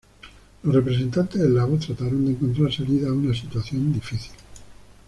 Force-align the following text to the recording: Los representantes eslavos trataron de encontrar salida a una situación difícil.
Los 0.63 0.73
representantes 0.73 1.39
eslavos 1.39 1.85
trataron 1.85 2.25
de 2.25 2.31
encontrar 2.31 2.73
salida 2.73 3.09
a 3.09 3.13
una 3.13 3.35
situación 3.35 3.93
difícil. 3.93 4.31